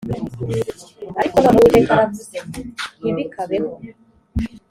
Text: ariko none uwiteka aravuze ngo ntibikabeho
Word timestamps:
ariko 1.19 1.35
none 1.39 1.57
uwiteka 1.59 1.91
aravuze 1.93 2.37
ngo 2.45 2.59
ntibikabeho 3.01 3.69